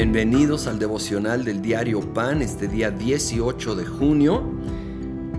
Bienvenidos 0.00 0.68
al 0.68 0.78
devocional 0.78 1.44
del 1.44 1.60
diario 1.60 2.00
Pan, 2.14 2.40
este 2.40 2.68
día 2.68 2.92
18 2.92 3.74
de 3.74 3.84
junio. 3.84 4.44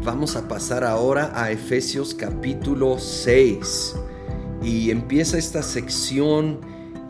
Vamos 0.03 0.35
a 0.35 0.49
pasar 0.49 0.83
ahora 0.83 1.31
a 1.33 1.49
Efesios 1.49 2.13
capítulo 2.13 2.99
6 2.99 3.95
y 4.61 4.91
empieza 4.91 5.37
esta 5.37 5.63
sección 5.63 6.59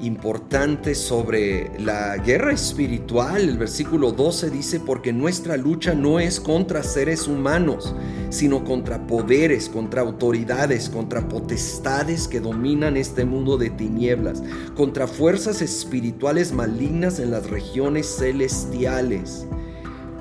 importante 0.02 0.96
sobre 0.96 1.72
la 1.80 2.18
guerra 2.18 2.54
espiritual. 2.54 3.42
El 3.42 3.58
versículo 3.58 4.12
12 4.12 4.50
dice, 4.50 4.80
porque 4.80 5.14
nuestra 5.14 5.58
lucha 5.58 5.94
no 5.94 6.20
es 6.20 6.40
contra 6.40 6.84
seres 6.84 7.28
humanos, 7.28 7.96
sino 8.30 8.64
contra 8.64 9.06
poderes, 9.08 9.70
contra 9.70 10.02
autoridades, 10.02 10.90
contra 10.90 11.28
potestades 11.28 12.28
que 12.28 12.40
dominan 12.40 12.98
este 12.98 13.26
mundo 13.26 13.58
de 13.58 13.70
tinieblas, 13.70 14.44
contra 14.76 15.08
fuerzas 15.08 15.62
espirituales 15.62 16.52
malignas 16.52 17.20
en 17.20 17.32
las 17.32 17.50
regiones 17.50 18.16
celestiales. 18.18 19.46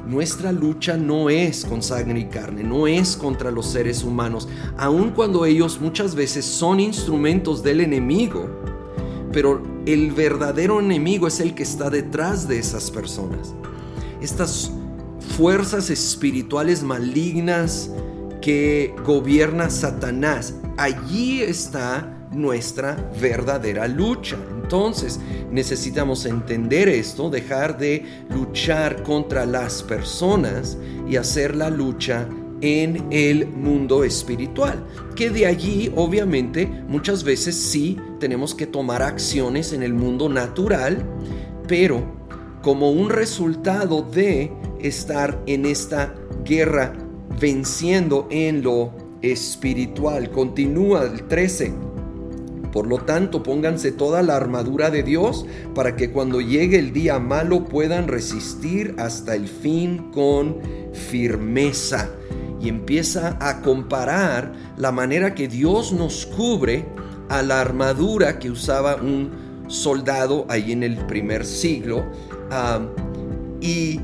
Nuestra 0.07 0.53
lucha 0.53 0.97
no 0.97 1.29
es 1.29 1.67
con 1.67 1.83
sangre 1.83 2.21
y 2.21 2.25
carne, 2.25 2.65
no 2.65 2.87
es 2.87 3.15
contra 3.15 3.51
los 3.51 3.67
seres 3.67 4.03
humanos, 4.03 4.49
aun 4.79 5.11
cuando 5.11 5.45
ellos 5.45 5.79
muchas 5.83 6.15
veces 6.15 6.47
son 6.47 6.81
instrumentos 6.81 7.63
del 7.63 7.83
enemigo 7.83 8.49
pero 9.33 9.63
el 9.87 10.13
verdadero 10.13 10.81
enemigo 10.81 11.27
es 11.27 11.41
el 11.41 11.55
que 11.55 11.63
está 11.63 11.91
detrás 11.91 12.49
de 12.49 12.59
esas 12.59 12.91
personas. 12.91 13.55
Estas 14.21 14.71
fuerzas 15.37 15.91
espirituales 15.91 16.83
malignas 16.83 17.91
que 18.41 18.95
gobierna 19.05 19.71
Satanás, 19.71 20.55
allí 20.77 21.43
está 21.43 22.15
nuestra 22.33 23.11
verdadera 23.21 23.89
lucha. 23.89 24.37
Entonces 24.63 25.19
necesitamos 25.51 26.27
entender 26.27 26.89
esto, 26.89 27.31
dejar 27.31 27.79
de 27.79 28.25
luchar 28.31 29.03
contra 29.03 29.47
las 29.47 29.83
personas 29.83 30.77
y 31.09 31.17
hacer 31.17 31.57
la 31.57 31.71
lucha 31.71 32.29
en 32.61 33.07
el 33.11 33.47
mundo 33.47 34.05
espiritual. 34.05 34.85
Que 35.15 35.31
de 35.31 35.47
allí, 35.47 35.93
obviamente, 35.97 36.67
muchas 36.89 37.25
veces 37.25 37.57
sí 37.57 37.97
tenemos 38.21 38.55
que 38.55 38.67
tomar 38.67 39.03
acciones 39.03 39.73
en 39.73 39.83
el 39.83 39.95
mundo 39.95 40.29
natural, 40.29 41.05
pero 41.67 42.03
como 42.63 42.91
un 42.91 43.11
resultado 43.11 44.03
de 44.03 44.53
estar 44.81 45.41
en 45.47 45.67
esta 45.67 46.15
guerra 46.45 46.93
venciendo 47.41 48.27
en 48.31 48.63
lo 48.63 48.93
espiritual. 49.23 50.31
Continúa 50.31 51.05
el 51.05 51.25
13. 51.25 51.73
Por 52.73 52.87
lo 52.87 52.99
tanto, 52.99 53.43
pónganse 53.43 53.93
toda 53.93 54.23
la 54.23 54.37
armadura 54.37 54.91
de 54.91 55.03
Dios 55.03 55.47
para 55.75 55.97
que 55.97 56.11
cuando 56.11 56.41
llegue 56.41 56.79
el 56.79 56.93
día 56.93 57.19
malo 57.19 57.65
puedan 57.65 58.09
resistir 58.09 58.95
hasta 58.99 59.35
el 59.35 59.49
fin 59.49 60.11
con 60.13 60.59
firmeza 60.93 62.11
y 62.61 62.69
empieza 62.69 63.37
a 63.41 63.61
comparar 63.63 64.53
la 64.77 64.93
manera 64.93 65.35
que 65.35 65.49
Dios 65.49 65.93
nos 65.93 66.27
cubre 66.27 66.87
a 67.29 67.43
la 67.43 67.61
armadura 67.61 68.39
que 68.39 68.51
usaba 68.51 68.97
un 68.97 69.31
soldado 69.69 70.47
ahí 70.49 70.73
en 70.73 70.83
el 70.83 70.97
primer 71.07 71.45
siglo. 71.45 72.05
y 73.61 74.01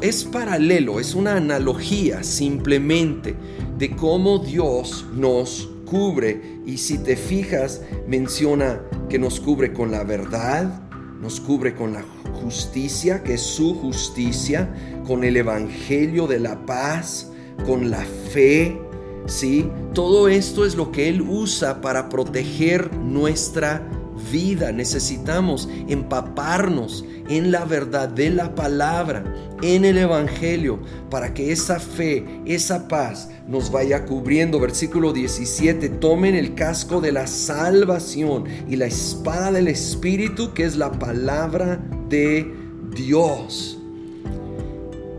es 0.00 0.24
paralelo, 0.24 1.00
es 1.00 1.14
una 1.14 1.36
analogía 1.36 2.22
simplemente 2.22 3.34
de 3.78 3.96
cómo 3.96 4.38
Dios 4.38 5.04
nos 5.12 5.68
cubre. 5.86 6.60
Y 6.64 6.78
si 6.78 6.98
te 6.98 7.16
fijas, 7.16 7.82
menciona 8.06 8.80
que 9.08 9.18
nos 9.18 9.40
cubre 9.40 9.72
con 9.72 9.90
la 9.90 10.04
verdad, 10.04 10.82
nos 11.20 11.40
cubre 11.40 11.74
con 11.74 11.94
la 11.94 12.04
justicia, 12.40 13.22
que 13.22 13.34
es 13.34 13.42
su 13.42 13.74
justicia, 13.74 14.72
con 15.06 15.24
el 15.24 15.36
Evangelio 15.36 16.26
de 16.26 16.38
la 16.38 16.64
paz, 16.64 17.32
con 17.64 17.90
la 17.90 18.04
fe, 18.30 18.78
¿sí? 19.26 19.70
Todo 19.94 20.28
esto 20.28 20.64
es 20.64 20.74
lo 20.74 20.92
que 20.92 21.08
Él 21.08 21.22
usa 21.22 21.80
para 21.80 22.08
proteger 22.08 22.94
nuestra 22.96 23.88
vida. 24.30 24.72
Necesitamos 24.72 25.68
empaparnos 25.88 27.04
en 27.28 27.50
la 27.50 27.64
verdad 27.64 28.08
de 28.08 28.30
la 28.30 28.54
palabra, 28.54 29.24
en 29.62 29.84
el 29.84 29.98
Evangelio, 29.98 30.80
para 31.10 31.34
que 31.34 31.52
esa 31.52 31.80
fe, 31.80 32.24
esa 32.44 32.88
paz 32.88 33.30
nos 33.46 33.70
vaya 33.70 34.04
cubriendo. 34.04 34.60
Versículo 34.60 35.12
17, 35.12 35.88
tomen 35.88 36.34
el 36.34 36.54
casco 36.54 37.00
de 37.00 37.12
la 37.12 37.26
salvación 37.26 38.44
y 38.68 38.76
la 38.76 38.86
espada 38.86 39.52
del 39.52 39.68
Espíritu, 39.68 40.52
que 40.52 40.64
es 40.64 40.76
la 40.76 40.92
palabra 40.92 41.80
de 42.08 42.52
Dios. 42.94 43.78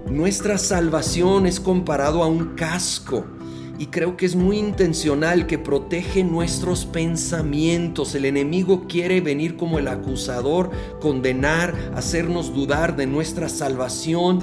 Nuestra 0.10 0.58
salvación 0.58 1.46
es 1.48 1.60
comparado 1.60 2.24
a 2.24 2.28
un 2.28 2.56
casco 2.56 3.26
y 3.78 3.88
creo 3.88 4.16
que 4.16 4.26
es 4.26 4.36
muy 4.36 4.58
intencional 4.58 5.48
que 5.48 5.58
protege 5.58 6.24
nuestros 6.24 6.86
pensamientos. 6.86 8.16
El 8.16 8.24
enemigo 8.24 8.86
quiere 8.88 9.20
venir 9.20 9.58
como 9.58 9.80
el 9.80 9.88
acusador, 9.90 10.72
condenar, 11.02 11.76
hacernos 11.94 12.54
dudar 12.54 12.96
de 12.96 13.06
nuestra 13.06 13.50
salvación 13.50 14.40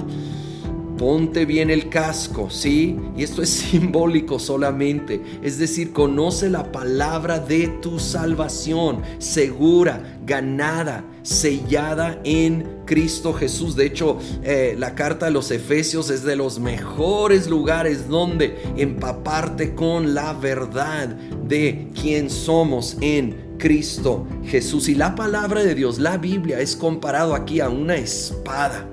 Ponte 0.97 1.45
bien 1.45 1.69
el 1.69 1.89
casco, 1.89 2.49
¿sí? 2.49 2.97
Y 3.17 3.23
esto 3.23 3.41
es 3.41 3.49
simbólico 3.71 4.39
solamente. 4.39 5.21
Es 5.43 5.57
decir, 5.57 5.91
conoce 5.91 6.49
la 6.49 6.71
palabra 6.71 7.39
de 7.39 7.67
tu 7.81 7.99
salvación, 7.99 9.01
segura, 9.17 10.19
ganada, 10.25 11.03
sellada 11.21 12.21
en 12.23 12.81
Cristo 12.85 13.33
Jesús. 13.33 13.75
De 13.75 13.85
hecho, 13.85 14.19
eh, 14.43 14.75
la 14.77 14.95
carta 14.95 15.27
a 15.27 15.31
los 15.31 15.51
Efesios 15.51 16.09
es 16.09 16.23
de 16.23 16.37
los 16.37 16.59
mejores 16.59 17.49
lugares 17.49 18.07
donde 18.07 18.57
empaparte 18.77 19.75
con 19.75 20.13
la 20.13 20.33
verdad 20.33 21.09
de 21.09 21.89
quién 21.99 22.29
somos 22.29 22.95
en 23.01 23.57
Cristo 23.57 24.25
Jesús. 24.45 24.87
Y 24.87 24.95
la 24.95 25.13
palabra 25.15 25.61
de 25.61 25.75
Dios, 25.75 25.99
la 25.99 26.17
Biblia, 26.17 26.59
es 26.61 26.75
comparado 26.75 27.35
aquí 27.35 27.59
a 27.59 27.69
una 27.69 27.97
espada 27.97 28.87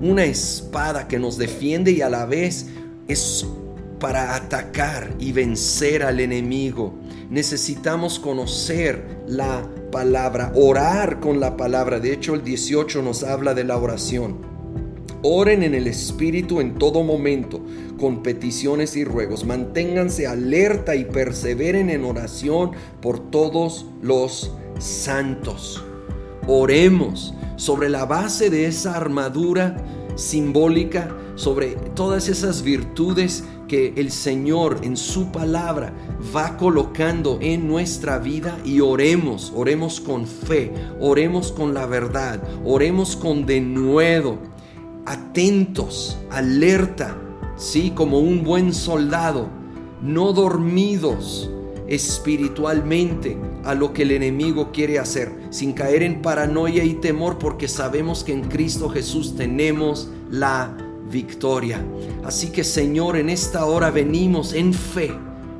una 0.00 0.24
espada 0.24 1.08
que 1.08 1.18
nos 1.18 1.36
defiende 1.36 1.92
y 1.92 2.00
a 2.00 2.08
la 2.08 2.26
vez 2.26 2.66
es 3.08 3.46
para 3.98 4.34
atacar 4.34 5.14
y 5.18 5.32
vencer 5.32 6.02
al 6.02 6.20
enemigo. 6.20 6.94
Necesitamos 7.28 8.18
conocer 8.18 9.22
la 9.28 9.68
palabra, 9.92 10.52
orar 10.54 11.20
con 11.20 11.38
la 11.38 11.56
palabra. 11.56 12.00
De 12.00 12.12
hecho, 12.12 12.34
el 12.34 12.42
18 12.42 13.02
nos 13.02 13.22
habla 13.22 13.54
de 13.54 13.64
la 13.64 13.76
oración. 13.76 14.38
Oren 15.22 15.62
en 15.62 15.74
el 15.74 15.86
Espíritu 15.86 16.60
en 16.60 16.76
todo 16.78 17.02
momento, 17.02 17.60
con 17.98 18.22
peticiones 18.22 18.96
y 18.96 19.04
ruegos. 19.04 19.44
Manténganse 19.44 20.26
alerta 20.26 20.96
y 20.96 21.04
perseveren 21.04 21.90
en 21.90 22.04
oración 22.04 22.70
por 23.02 23.30
todos 23.30 23.84
los 24.00 24.50
santos. 24.78 25.84
Oremos 26.52 27.32
sobre 27.54 27.88
la 27.88 28.06
base 28.06 28.50
de 28.50 28.66
esa 28.66 28.96
armadura 28.96 29.76
simbólica, 30.16 31.16
sobre 31.36 31.76
todas 31.94 32.28
esas 32.28 32.62
virtudes 32.62 33.44
que 33.68 33.94
el 33.96 34.10
Señor 34.10 34.78
en 34.82 34.96
su 34.96 35.30
palabra 35.30 35.92
va 36.34 36.56
colocando 36.56 37.38
en 37.40 37.68
nuestra 37.68 38.18
vida 38.18 38.58
y 38.64 38.80
oremos, 38.80 39.52
oremos 39.54 40.00
con 40.00 40.26
fe, 40.26 40.72
oremos 40.98 41.52
con 41.52 41.72
la 41.72 41.86
verdad, 41.86 42.42
oremos 42.64 43.14
con 43.14 43.46
denuedo, 43.46 44.38
atentos, 45.06 46.18
alerta, 46.30 47.16
sí, 47.56 47.92
como 47.94 48.18
un 48.18 48.42
buen 48.42 48.74
soldado, 48.74 49.46
no 50.02 50.32
dormidos 50.32 51.48
espiritualmente 51.90 53.36
a 53.64 53.74
lo 53.74 53.92
que 53.92 54.02
el 54.02 54.12
enemigo 54.12 54.70
quiere 54.72 54.98
hacer, 54.98 55.32
sin 55.50 55.72
caer 55.72 56.02
en 56.02 56.22
paranoia 56.22 56.84
y 56.84 56.94
temor, 56.94 57.38
porque 57.38 57.68
sabemos 57.68 58.24
que 58.24 58.32
en 58.32 58.42
Cristo 58.44 58.88
Jesús 58.88 59.36
tenemos 59.36 60.08
la 60.30 60.74
victoria. 61.10 61.84
Así 62.24 62.50
que 62.50 62.64
Señor, 62.64 63.16
en 63.16 63.28
esta 63.28 63.66
hora 63.66 63.90
venimos 63.90 64.54
en 64.54 64.72
fe, 64.72 65.12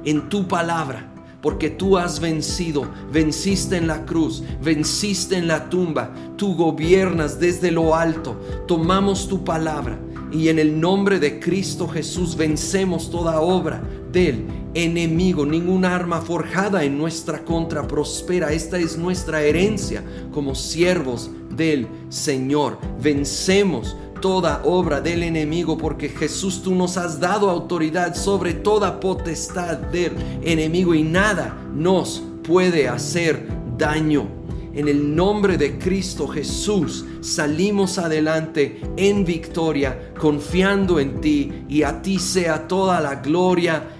en 0.04 0.28
tu 0.28 0.48
palabra. 0.48 1.08
Porque 1.42 1.70
tú 1.70 1.96
has 1.96 2.20
vencido, 2.20 2.86
venciste 3.10 3.78
en 3.78 3.86
la 3.86 4.04
cruz, 4.04 4.42
venciste 4.62 5.36
en 5.36 5.48
la 5.48 5.70
tumba, 5.70 6.14
tú 6.36 6.54
gobiernas 6.54 7.40
desde 7.40 7.70
lo 7.70 7.94
alto, 7.94 8.38
tomamos 8.66 9.26
tu 9.26 9.42
palabra 9.42 9.98
y 10.32 10.48
en 10.48 10.58
el 10.58 10.80
nombre 10.80 11.18
de 11.18 11.40
Cristo 11.40 11.88
Jesús 11.88 12.36
vencemos 12.36 13.10
toda 13.10 13.40
obra 13.40 13.82
del 14.12 14.44
enemigo, 14.74 15.44
ninguna 15.44 15.94
arma 15.94 16.20
forjada 16.20 16.84
en 16.84 16.96
nuestra 16.96 17.44
contra 17.44 17.86
prospera. 17.86 18.52
Esta 18.52 18.78
es 18.78 18.96
nuestra 18.96 19.42
herencia 19.42 20.04
como 20.32 20.54
siervos 20.54 21.30
del 21.56 21.86
Señor. 22.08 22.78
Vencemos 23.02 23.96
toda 24.20 24.62
obra 24.64 25.00
del 25.00 25.22
enemigo 25.22 25.78
porque 25.78 26.08
Jesús 26.08 26.62
tú 26.62 26.74
nos 26.74 26.96
has 26.96 27.18
dado 27.18 27.50
autoridad 27.50 28.14
sobre 28.14 28.52
toda 28.52 29.00
potestad 29.00 29.78
del 29.78 30.12
enemigo 30.42 30.94
y 30.94 31.02
nada 31.02 31.56
nos 31.74 32.22
puede 32.42 32.88
hacer 32.88 33.46
daño. 33.76 34.40
en 34.72 34.86
el 34.86 35.16
nombre 35.16 35.58
de 35.58 35.78
Cristo 35.78 36.28
Jesús 36.28 37.04
salimos 37.20 37.98
adelante 37.98 38.80
en 38.96 39.24
victoria, 39.24 40.12
confiando 40.16 41.00
en 41.00 41.20
ti 41.20 41.64
y 41.68 41.82
a 41.82 42.00
ti 42.00 42.20
sea 42.20 42.68
toda 42.68 43.00
la 43.00 43.16
gloria 43.16 43.99